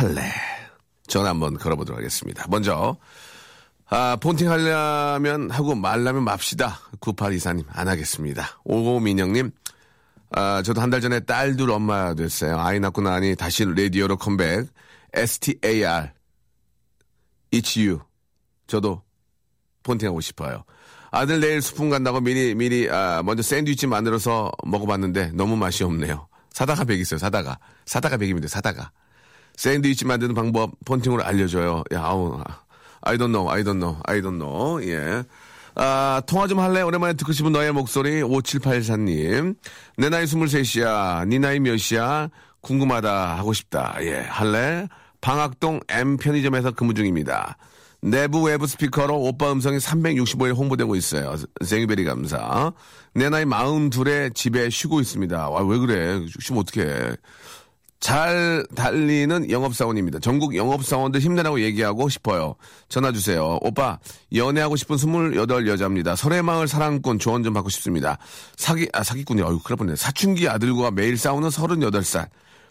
[0.00, 0.32] 할래.
[1.08, 2.46] 전화 한번 걸어보도록 하겠습니다.
[2.48, 2.96] 먼저,
[3.90, 6.78] 아, 폰팅 하려면 하고 말라면 맙시다.
[7.00, 8.48] 9824님, 안 하겠습니다.
[8.64, 9.50] 오고민영님,
[10.32, 12.58] 아, 저도 한 달 전에 딸 둘 엄마 됐어요.
[12.58, 14.68] 아이 낳고 나니 다시 라디오로 컴백.
[15.12, 16.10] STAR.
[17.52, 18.00] It's you.
[18.68, 19.02] 저도
[19.82, 20.64] 폰팅하고 싶어요.
[21.10, 26.26] 아들 내일 수풍 간다고 미리, 미리, 아, 먼저 샌드위치 만들어서 먹어봤는데 너무 맛이 없네요.
[26.52, 27.58] 사다가 백 있어요, 사다가.
[27.84, 28.92] 사다가 백입니다, 사다가.
[29.56, 31.84] 샌드위치 만드는 방법 폰팅으로 알려줘요.
[31.92, 32.42] 야, 아우,
[33.02, 34.82] I don't know, I don't know, I don't know.
[34.88, 35.24] 예.
[35.74, 36.82] 아, 통화 좀 할래?
[36.82, 39.56] 오랜만에 듣고 싶은 너의 목소리 5784님.
[39.96, 41.26] 내 나이 23이야.
[41.28, 42.28] 네 나이 몇이야?
[42.60, 43.38] 궁금하다.
[43.38, 43.96] 하고 싶다.
[44.00, 44.86] 예, 할래?
[45.20, 47.56] 방학동 M 편의점에서 근무 중입니다.
[48.02, 51.36] 내부 외부 스피커로 오빠 음성이 365일 홍보되고 있어요.
[51.64, 52.72] 생유베리 감사.
[53.14, 55.50] 내 나이 42에 집에 쉬고 있습니다.
[55.50, 56.20] 와, 왜 그래?
[56.40, 57.16] 쉬면 어떡해.
[58.00, 60.20] 잘 달리는 영업사원입니다.
[60.20, 62.54] 전국 영업사원들 힘내라고 얘기하고 싶어요.
[62.88, 63.58] 전화 주세요.
[63.60, 63.98] 오빠,
[64.34, 66.16] 연애하고 싶은 28 여자입니다.
[66.16, 68.18] 설해마을 사랑꾼 조언 좀 받고 싶습니다.
[68.56, 69.96] 사기, 아, 사기꾼이, 어휴, 큰일 뻔네.
[69.96, 72.28] 사춘기 아들과 매일 싸우는 38살.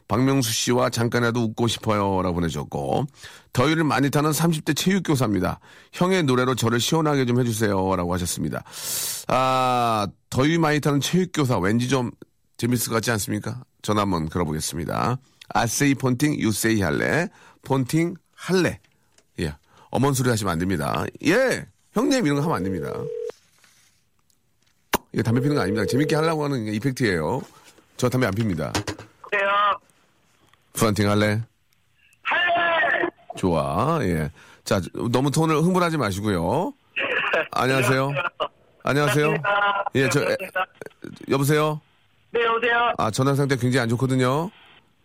[0.07, 2.23] 박명수 씨와 잠깐이라도 웃고 싶어요.
[2.23, 3.05] 라고 보내줬고.
[3.53, 5.59] 더위를 많이 타는 30대 체육교사입니다.
[5.93, 7.95] 형의 노래로 저를 시원하게 좀 해주세요.
[7.95, 8.63] 라고 하셨습니다.
[9.27, 11.59] 아, 더위 많이 타는 체육교사.
[11.59, 12.09] 왠지 좀
[12.57, 13.61] 재밌을 것 같지 않습니까?
[13.81, 15.17] 전화 한번 걸어보겠습니다.
[15.49, 17.27] 아세이 폰팅, 유세이 할래.
[17.63, 18.79] 폰팅 할래.
[19.39, 19.55] 예.
[19.91, 21.05] 어먼 소리 하시면 안 됩니다.
[21.25, 21.65] 예!
[21.93, 22.91] 형님 이런 거 하면 안 됩니다.
[25.11, 25.85] 이게 담배 피는 거 아닙니다.
[25.87, 27.41] 재밌게 하려고 하는 게 이펙트예요.
[27.97, 28.71] 저 담배 안 핍니다.
[29.21, 29.49] 그래요.
[30.79, 31.41] 폰팅 할래?
[32.21, 33.07] 할래!
[33.37, 33.99] 좋아.
[34.03, 34.29] 예.
[34.63, 34.79] 자,
[35.11, 36.73] 너무 톤을 흥분하지 마시고요.
[37.51, 38.11] 안녕하세요.
[38.83, 39.33] 안녕하세요.
[39.95, 40.35] 예, 저, 에,
[41.29, 41.81] 여보세요?
[42.31, 42.93] 네, 여보세요?
[42.97, 44.49] 아, 전화 상태 굉장히 안 좋거든요.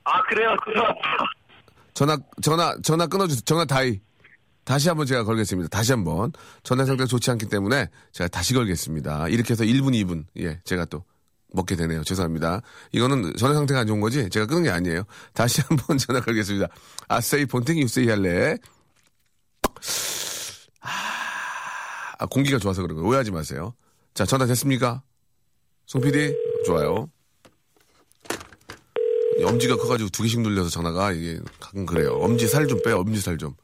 [0.04, 0.50] 아, 그래요?
[1.94, 3.42] 전화, 전화, 전화 끊어주세요.
[3.44, 4.00] 전화 다이.
[4.64, 5.68] 다시 한번 제가 걸겠습니다.
[5.68, 6.32] 다시 한번.
[6.62, 9.28] 전화 상태가 좋지 않기 때문에 제가 다시 걸겠습니다.
[9.28, 10.24] 이렇게 해서 1분, 2분.
[10.38, 11.04] 예, 제가 또
[11.52, 12.02] 먹게 되네요.
[12.02, 12.60] 죄송합니다.
[12.92, 14.28] 이거는 전화 상태가 안 좋은 거지?
[14.28, 15.04] 제가 끊은 게 아니에요.
[15.34, 16.66] 다시 한번 전화 걸겠습니다.
[17.08, 18.56] 아세이 본팅 유세이 할래.
[22.18, 23.08] 아, 공기가 좋아서 그런 거예요.
[23.08, 23.74] 오해하지 마세요.
[24.14, 25.02] 자, 전화 됐습니까?
[25.86, 26.34] 송 PD?
[26.66, 27.10] 좋아요.
[29.38, 32.12] 이 엄지가 커가지고 두 개씩 눌려서 전화가 이게 가끔 그래요.
[32.20, 32.98] 엄지 살 좀 빼요.
[32.98, 33.54] 엄지 살 좀.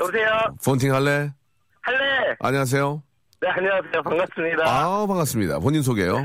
[0.00, 0.28] 여보세요?
[0.64, 1.32] 폰팅 할래?
[1.82, 2.36] 할래?
[2.40, 3.02] 안녕하세요.
[3.40, 4.02] 네, 안녕하세요.
[4.02, 4.64] 반갑습니다.
[4.64, 5.58] 아, 아 반갑습니다.
[5.58, 6.24] 본인 소개요.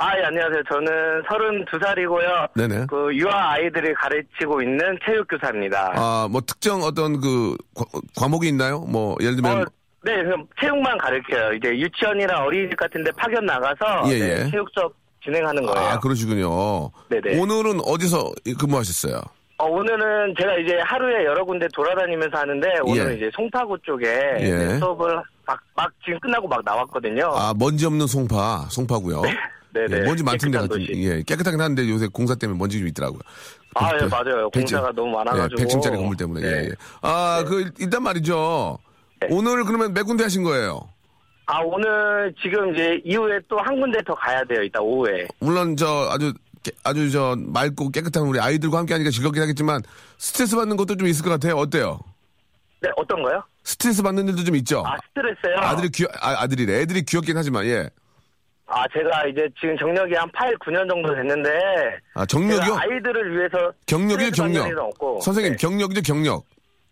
[0.00, 0.62] 예, 안녕하세요.
[0.70, 2.50] 저는 32살이고요.
[2.54, 2.86] 네네.
[2.88, 5.92] 그 유아 아이들을 가르치고 있는 체육교사입니다.
[5.96, 7.84] 아 뭐 특정 어떤 그 과,
[8.16, 8.80] 과목이 있나요?
[8.80, 9.64] 뭐 예를 들면 어,
[10.04, 11.54] 네, 그럼 체육만 가르쳐요.
[11.54, 14.50] 이제 유치원이나 어린이집 같은 데 파견 나가서 예, 네, 예.
[14.50, 14.92] 체육 수업
[15.24, 15.88] 진행하는 거예요.
[15.88, 16.90] 아 그러시군요.
[17.08, 17.40] 네네.
[17.40, 19.20] 오늘은 어디서 근무하셨어요?
[19.58, 23.16] 어, 오늘은 제가 이제 하루에 여러 군데 돌아다니면서 하는데 오늘은 예.
[23.16, 24.06] 이제 송파구 쪽에
[24.40, 24.78] 예.
[24.78, 27.32] 수업을 막, 막 지금 끝나고 막 나왔거든요.
[27.34, 29.22] 아 먼지 없는 송파, 송파고요.
[29.74, 29.96] 네네.
[29.96, 30.86] 예, 먼지 많던데 같은.
[30.88, 33.20] 예 깨끗하긴 한데 요새 공사 때문에 먼지 좀 있더라고요.
[33.74, 34.48] 아, 예, 그, 맞아요.
[34.50, 35.60] 공사가 너무 많아가지고.
[35.60, 36.40] 예, 100층짜리 건물 때문에.
[36.40, 36.48] 네.
[36.48, 36.70] 예, 예.
[37.02, 38.78] 아, 그 일단 말이죠.
[39.20, 39.28] 네.
[39.30, 40.88] 오늘 그러면 몇 군데 하신 거예요?
[41.50, 44.62] 아, 오늘 지금 이제 이후에 또 한 군데 더 가야 돼요.
[44.62, 45.26] 이따 오후에.
[45.40, 46.32] 물론 저 아주
[46.62, 49.80] 깨- 아주 저 맑고 깨끗한 우리 아이들과 함께 하니까 즐겁긴 하겠지만
[50.18, 51.54] 스트레스 받는 것도 좀 있을 것 같아요.
[51.56, 51.98] 어때요?
[52.80, 53.42] 네, 어떤 거요?
[53.64, 54.84] 스트레스 받는 일도 좀 있죠.
[54.86, 55.56] 아, 스트레스요?
[55.58, 56.80] 아들이 귀 아, 아들이래.
[56.80, 57.88] 애들이 귀엽긴 하지만 예.
[58.66, 61.50] 아, 제가 이제 지금 경력이 한 8, 9년 정도 됐는데.
[62.12, 62.60] 아 정력이요?
[62.64, 63.72] 제가 아이들을 위해서.
[63.86, 64.66] 경력이요, 경력.
[64.78, 65.20] 없고.
[65.22, 65.56] 선생님 네.
[65.56, 66.44] 경력이죠, 경력.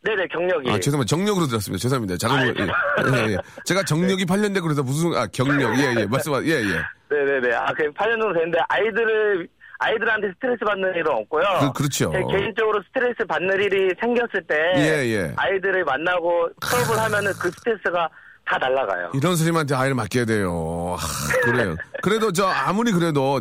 [0.02, 0.70] 네네, 경력이.
[0.70, 1.08] 아 죄송합니다.
[1.08, 1.80] 정력으로 들었습니다.
[1.82, 2.16] 죄송합니다.
[2.16, 3.36] 작은 거, 예, 예, 예.
[3.64, 6.06] 제가 정력이 8년 되고 그래서 무슨 아 경력 예, 예.
[6.06, 6.82] 말씀 예, 예.
[7.10, 7.54] 네네네.
[7.54, 11.72] 아, 그 8년 정도 됐는데 아이들을 아이들한테 스트레스 받는 일은 없고요.
[11.74, 11.88] 그-.
[11.88, 15.32] 제 개인적으로 스트레스 받는 일이 생겼을 때 예, 예.
[15.36, 18.08] 아이들을 만나고 수업을 하면은 그 스트레스가
[18.48, 19.10] 다 날아가요.
[19.14, 20.96] 이런 선생님한테 아이를 맡겨야 돼요.
[20.98, 21.76] 하, 그래요.
[22.02, 23.40] 그래도 저 아무리 그래도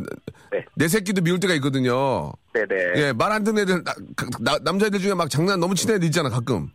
[0.52, 0.66] 네.
[0.76, 2.32] 내 새끼도 미울 때가 있거든요.
[2.54, 2.76] 네네.
[2.96, 3.94] 예, 말 안 듣는 애들, 나-
[4.40, 6.70] 나- 남자애들 중에 막 장난 너무 치는 애들 있잖아, 가끔.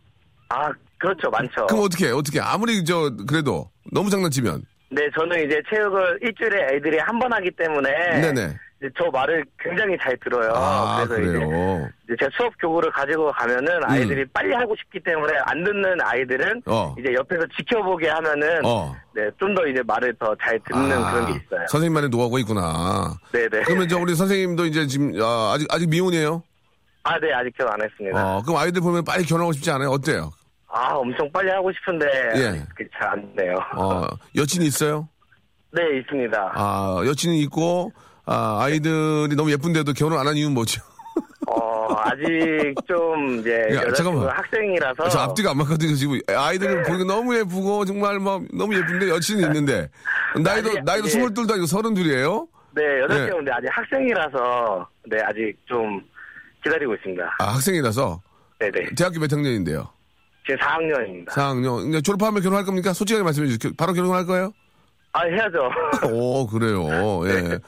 [0.49, 1.65] 아 그렇죠 많죠.
[1.67, 2.43] 그럼 어떻게 해, 어떻게 해.
[2.43, 4.63] 아무리 저, 그래도 너무 장난치면.
[4.91, 7.89] 네 저는 이제 체육을 일주일에 애들이 한 번 하기 때문에
[8.21, 8.57] 네네.
[8.97, 10.51] 저 말을 굉장히 잘 들어요.
[10.55, 11.49] 아, 그래서 그래요.
[11.49, 11.87] 음.
[12.05, 16.95] 이제 제가 수업 교구를 가지고 가면은 아이들이 빨리 하고 싶기 때문에 안 듣는 아이들은 어.
[16.97, 18.95] 이제 옆에서 지켜보게 하면은 어.
[19.13, 21.65] 네, 좀 더 이제 말을 더 잘 듣는 아, 그런 게 있어요.
[21.69, 23.13] 선생님만의 노하우가 있구나.
[23.31, 23.63] 네네.
[23.65, 26.41] 그러면 저 우리 선생님도 이제 지금, 아, 직 아직 미혼이에요?
[27.03, 28.37] 아, 네, 아직 결혼 안 했습니다.
[28.37, 29.89] 어, 그럼 아이들 보면 빨리 결혼하고 싶지 않아요?
[29.89, 30.31] 어때요?
[30.73, 32.05] 아, 엄청 빨리 하고 싶은데
[32.37, 32.85] 예.
[32.97, 33.55] 잘안 돼요.
[33.75, 35.07] 어, 여친이 있어요?
[35.73, 36.53] 네, 있습니다.
[36.55, 37.91] 아, 여친이 있고,
[38.25, 40.81] 아, 아이들이 너무 예쁜데도 결혼 안 한 이유는 뭐죠?
[41.47, 42.25] 어, 아직
[42.87, 44.29] 좀 이제 야, 잠깐만.
[44.29, 46.19] 학생이라서 저 앞뒤가 안 맞거든요, 지금.
[46.27, 49.89] 아이들을 보니까 너무 예쁘고, 정말 막 너무 예쁜데 여친이 있는데.
[50.41, 51.09] 나이도, 아니, 나이도 예.
[51.09, 52.47] 스물둘도 아니고 서른둘이에요?
[52.73, 53.01] 네, 네.
[53.01, 56.01] 여자친구인데 아직 학생이라서 네, 아직 좀
[56.63, 57.35] 기다리고 있습니다.
[57.39, 58.21] 아, 학생이라서.
[58.59, 58.85] 네, 네.
[58.95, 59.89] 대학교 몇 학년인데요?
[60.45, 61.29] 지금 4학년입니다.
[61.31, 61.89] 4학년.
[61.89, 62.93] 이제 졸업하면 결혼할 겁니까?
[62.93, 63.73] 솔직하게 말씀해 주세요.
[63.77, 64.53] 바로 결혼할 거예요?
[65.13, 65.69] 아, 해야죠.
[66.11, 66.87] 오, 그래요.
[67.27, 67.59] 예.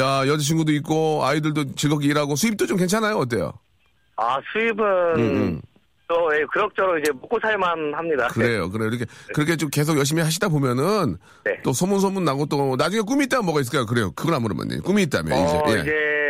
[0.00, 3.16] 야, 여자친구도 있고, 아이들도 즐겁게 일하고, 수입도 좀 괜찮아요?
[3.16, 3.52] 어때요?
[4.16, 4.84] 아, 수입은
[5.16, 5.60] 음, 음.
[6.06, 8.28] 또 예, 그럭저럭 이제 먹고 살만 합니다.
[8.28, 8.70] 그래요.
[8.70, 8.88] 그래요.
[8.90, 11.58] 이렇게, 그렇게 좀 계속 열심히 하시다 보면은, 네.
[11.64, 13.86] 또 소문소문 나고 또, 나중에 꿈이 있다면 뭐가 있을까요?
[13.86, 14.12] 그래요.
[14.12, 14.78] 그걸 안 물어봤네.
[14.80, 15.80] 꿈이 있다면, 어, 이제.
[15.80, 16.23] 이제, 예.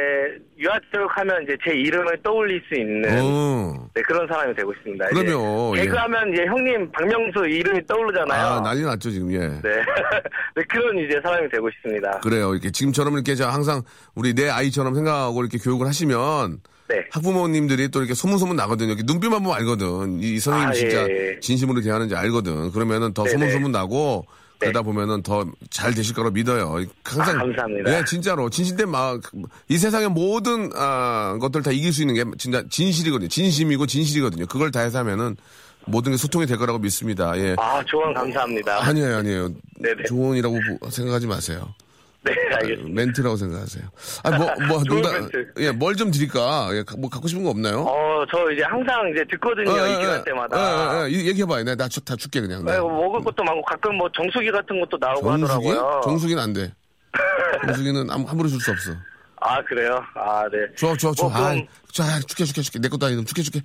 [0.58, 3.88] 유아체육하면 이제 제 이름을 떠올릴 수 있는 어.
[3.94, 5.06] 네, 그런 사람이 되고 싶습니다.
[5.08, 5.82] 그러면, 예.
[5.82, 8.46] 개그하면 이제 형님 박명수 이름이 떠오르잖아요.
[8.46, 9.38] 아, 난리 났죠, 지금, 예.
[9.38, 9.60] 네.
[10.56, 12.20] 네, 그런 이제 사람이 되고 싶습니다.
[12.20, 12.52] 그래요.
[12.52, 13.82] 이렇게 지금처럼 이렇게 저 항상
[14.14, 16.96] 우리 내 아이처럼 생각하고 이렇게 교육을 하시면 네.
[17.10, 18.92] 학부모님들이 또 이렇게 소문소문 나거든요.
[18.92, 20.20] 이렇게 눈빛만 보면 알거든.
[20.20, 21.40] 이, 이 선생님 아, 진짜 예, 예.
[21.40, 22.72] 진심으로 대하는지 알거든.
[22.72, 23.32] 그러면은 더 네네.
[23.38, 24.43] 소문소문 나고 네.
[24.58, 26.76] 그러다 보면은 더 잘 되실 거라 믿어요.
[27.04, 27.98] 항상 아, 감사합니다.
[27.98, 33.28] 예, 진짜로 진실된 막이 세상의 모든 아, 것들 다 이길 수 있는 게 진짜 진실이거든요.
[33.28, 34.46] 진심이고 진실이거든요.
[34.46, 35.36] 그걸 다해서 하면은
[35.86, 37.36] 모든 게 소통이 될 거라고 믿습니다.
[37.38, 37.56] 예.
[37.58, 38.86] 아, 조언 감사합니다.
[38.86, 39.50] 아니에요, 아니에요.
[39.80, 40.04] 네네.
[40.08, 41.74] 조언이라고 보- 생각하지 마세요.
[42.24, 42.88] 네, 알겠습니다.
[43.02, 45.52] 멘트라고 생각하세요.아, 뭐, 뭐, 좋은 농담, 멘트.
[45.58, 46.70] 예, 뭘 좀 드릴까?
[46.72, 47.82] 예, 가- 뭐 갖고 싶은 거 없나요?
[47.82, 49.70] 어, 저 이제 항상 이제 듣거든요.
[49.70, 50.56] 어, 이 시간 때마다.
[50.58, 51.64] 예, 예, 예, 얘기해봐요.
[51.64, 52.64] 내가 다, 주- 다 줄게, 그냥.
[52.64, 52.78] 네, 네.
[52.78, 55.42] 먹을 것도 많고 가끔 뭐 정수기 같은 것도 나오고 정수기?
[55.68, 56.00] 하더라고요.
[56.04, 56.72] 정수기는 안 돼.
[57.66, 58.92] 정수기는 아무- 함부로 줄 수 없어.
[59.40, 60.02] 아, 그래요?
[60.14, 60.58] 아, 네.
[60.76, 61.28] 줘, 줘, 줘.
[61.28, 62.78] 뭐 아, 그럼- 자, 줄게, 줄게, 줄게.
[62.78, 63.60] 내 것도 아니고 줄게, 줄게.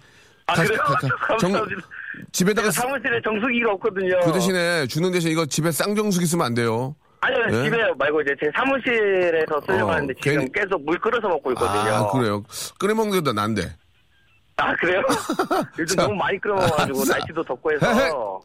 [0.48, 0.80] 아, 가- 그래요?
[0.82, 1.00] 가- 가-
[1.40, 1.88] 정, 감사합니다.
[2.34, 4.20] 집에다가, 사무실에 정수기가 없거든요.
[4.26, 6.96] 그 대신에 주는 대신 이거 집에 쌍정수기 쓰면 안 돼요.
[7.22, 7.64] 아니요, 예?
[7.66, 11.94] 집에 말고 이제 제 사무실에서 쓰려고 어, 하는데 지금 괜히- 계속 물 끓여서 먹고 있거든요.
[11.94, 12.44] 아, 그래요.
[12.80, 13.62] 끓여 먹는 게더 난데.
[14.58, 15.02] 아, 그래요?
[15.80, 17.14] 요즘 자, 너무 많이 끓여 먹어가지고 알았어.
[17.14, 17.72] 날씨도 덥고.
[17.74, 18.42] 해서.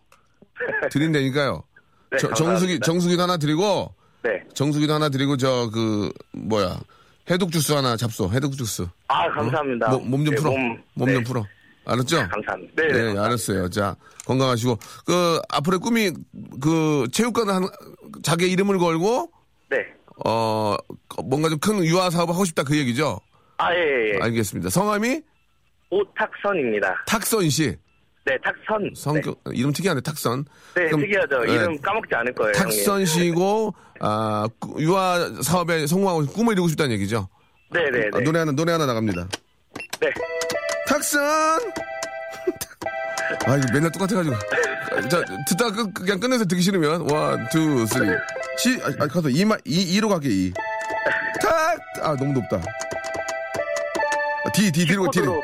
[0.90, 1.62] 드린다니까요.
[2.10, 2.80] 네, 저- 정수기.
[2.80, 4.42] 정수기도 하나 드리고, 네.
[4.54, 6.78] 정수기도 하나 드리고, 저, 그, 뭐야.
[7.30, 8.30] 해독 주스 하나 잡숴.
[8.32, 8.86] 해독 주스.
[9.08, 9.88] 아, 감사합니다.
[9.90, 10.50] 몸좀 네, 풀어.
[10.50, 11.22] 몸, 몸좀 네.
[11.24, 11.44] 풀어.
[11.86, 12.28] 알았죠?
[12.28, 12.72] 감사합니다.
[12.76, 13.24] 네, 네, 네, 감사합니다.
[13.24, 13.68] 알았어요.
[13.70, 14.78] 자, 건강하시고.
[15.06, 16.12] 그, 앞으로의 꿈이,
[16.60, 17.68] 그, 체육관 한,
[18.22, 19.30] 자기 이름을 걸고,
[19.70, 19.78] 네.
[20.24, 20.76] 어,
[21.24, 23.18] 뭔가 좀 큰 유아 사업을 하고 싶다 그 얘기죠?
[23.58, 24.12] 아, 예, 예.
[24.14, 24.18] 예.
[24.22, 24.70] 알겠습니다.
[24.70, 25.20] 성함이
[25.90, 27.04] 오탁선입니다.
[27.06, 27.76] 탁선 씨.
[28.26, 28.90] 네, 탁선.
[28.96, 30.44] 성격, 이름 특이하네, 탁선.
[30.74, 31.40] 네, 네 그럼, 특이하죠.
[31.44, 32.52] 네, 이름 까먹지 않을 거예요.
[32.56, 32.78] 형님.
[32.78, 37.28] 탁선 씨고, 아, 꾸- 유아 사업에 성공하고 꿈을 이루고 싶다는 얘기죠?
[37.70, 38.24] 네, 네, 아, 네.
[38.24, 39.28] 노래 하나, 노래 하나 나갑니다.
[40.00, 40.10] 네.
[40.86, 41.20] 탁선!
[43.46, 44.36] 아, 이거 맨날 똑같아가지고.
[45.08, 48.08] 자, 듣다가 끝, 그냥 끝내서 듣기 싫으면, 원, 투, 쓰리.
[48.58, 50.52] 시, 아, 아 가서 이마, 이, 이로 갈게, 이.
[51.40, 51.78] 탁!
[52.02, 52.56] 아, 너무 높다.
[54.44, 55.40] 아, D, D, D로, D로.
[55.40, 55.42] 코드로.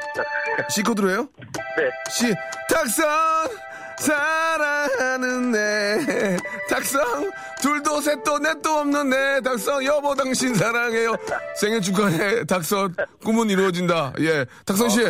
[0.68, 1.28] C 코드로 해요?
[1.76, 1.90] 네.
[2.10, 2.34] 시,
[2.68, 3.69] 탁선!
[4.00, 6.36] 사랑하는 내
[6.68, 7.30] 탁성
[7.62, 11.14] 둘도 셋도 넷도 없는 내 탁성 여보 당신 사랑해요
[11.56, 15.00] 생일 축하해 탁선 꿈은 이루어진다 예 탁선 씨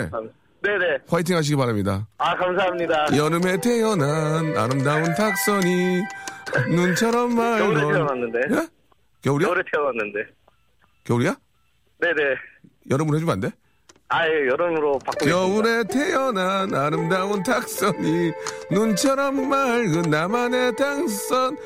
[0.63, 0.99] 네네.
[1.09, 3.17] 화이팅 하시기 바랍니다 아, 감사합니다.
[3.17, 6.03] 여름에 태어난 아름다운 탁선이
[6.69, 8.39] 눈처럼 겨울에 맑은 태어났는데.
[8.51, 8.69] 예?
[9.23, 9.47] 겨울이야?
[9.49, 10.19] 겨울에 태어났는데.
[11.05, 11.35] 겨울이야?
[12.01, 12.15] 네네.
[12.91, 13.51] 여름으로 해주면 안 돼?
[14.13, 15.37] 아, 예, 여름으로 바꾸겠습니다.
[15.39, 18.33] 겨울에 태어난 아름다운 탁선이
[18.73, 21.57] 눈처럼 맑은 나만의 탁선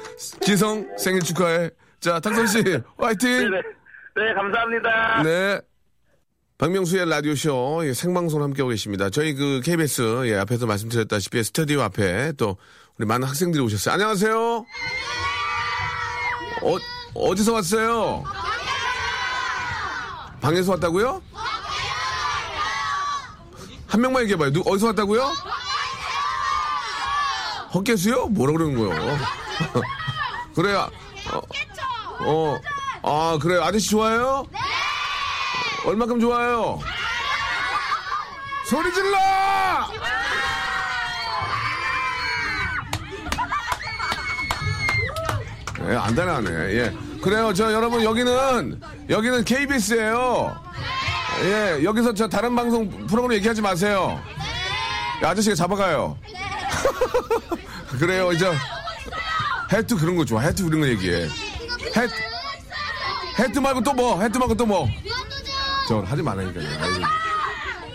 [0.43, 2.59] 지성 생일 축하해 자 탁선 씨
[2.99, 3.63] 화이팅 네네.
[4.17, 5.23] 네, 감사합니다.
[5.23, 5.61] 네
[6.59, 12.59] 박명수의 라디오쇼 예, 생방송 함께하고 계십니다 저희 그 KBS 예, 앞에서 말씀드렸다시피 스튜디오 앞에 또
[12.99, 14.37] 우리 많은 학생들이 오셨어요 안녕하세요
[16.63, 16.77] 어,
[17.15, 18.23] 어디서 왔어요
[20.43, 21.23] 방에서 왔다고요?
[23.87, 24.53] 한 명만 얘기해봐요.
[24.53, 25.33] 누, 어디서 왔다고요?
[27.75, 28.27] 헛개수요?
[28.29, 29.18] 뭐라 그러는 거예요?
[30.55, 30.88] 그래요.
[31.33, 31.40] 어,
[32.20, 32.61] 어,
[33.03, 33.62] 아, 그래요.
[33.64, 34.47] 아저씨 좋아해요?
[34.51, 34.59] 네!
[35.87, 36.79] 얼마큼 좋아해요?
[38.66, 39.18] 소리 질러!
[45.87, 46.51] 예, 안 따라하네.
[46.51, 46.97] 예.
[47.20, 47.53] 그래요.
[47.53, 50.57] 저 여러분 여기는 여기는 KBS예요.
[51.42, 54.20] 예, 여기서 저 다른 방송 프로그램 얘기하지 마세요.
[55.23, 56.16] 야, 아저씨가 잡아가요.
[57.99, 58.53] 그래요, 이제
[59.73, 60.40] 해트 그런 거 좋아.
[60.40, 61.29] 해트 그런 거 얘기해.
[61.97, 62.14] 해트
[63.38, 64.20] 해트 말고 또 뭐?
[64.20, 64.88] 해트 말고 또 뭐?
[65.88, 66.64] 저 하지 말라니까요.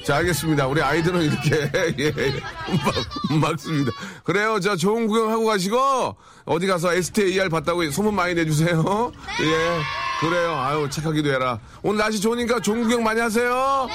[0.05, 0.65] 자, 알겠습니다.
[0.67, 2.41] 우리 아이들은 이렇게, 예, 예.
[2.83, 3.91] 막, 막습니다.
[4.23, 4.59] 그래요.
[4.59, 9.11] 저 좋은 구경하고 가시고, 어디 가서 STAR 봤다고 소문 많이 내주세요.
[9.41, 10.08] 예.
[10.19, 10.57] 그래요.
[10.57, 11.59] 아유, 착하기도 해라.
[11.81, 13.87] 오늘 날씨 좋으니까 좋은 구경 많이 하세요.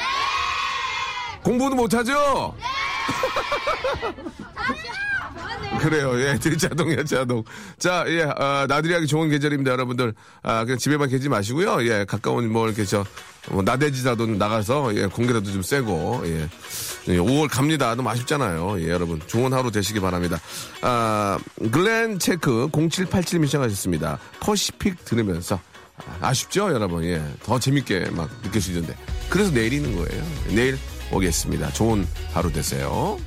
[1.42, 2.54] 공부도 못하죠?
[5.80, 6.18] 그래요.
[6.18, 7.44] 예, 들자동이야, 자동.
[7.78, 10.14] 자, 예, 아, 나들이 하기 좋은 계절입니다, 여러분들.
[10.42, 11.86] 아, 그냥 집에만 계지 마시고요.
[11.86, 13.04] 예, 가까운 뭐 이렇게 저,
[13.50, 16.48] 뭐 나대지라도 나가서, 예, 공기라도 좀 쐬고, 예.
[17.08, 17.94] 예, 5월 갑니다.
[17.94, 18.80] 너무 아쉽잖아요.
[18.80, 19.20] 예, 여러분.
[19.26, 20.40] 좋은 하루 되시기 바랍니다.
[20.80, 21.38] 아,
[21.70, 24.18] 글렌 체크 0787님 시작하셨습니다.
[24.40, 25.60] 퍼시픽 들으면서.
[25.96, 27.04] 아, 아쉽죠, 여러분?
[27.04, 27.22] 예.
[27.42, 28.94] 더 재밌게 막 느껴지던데.
[29.30, 30.24] 그래서 내일 있는 거예요.
[30.48, 30.78] 내일
[31.12, 31.70] 오겠습니다.
[31.72, 33.18] 좋은 하루 되세요.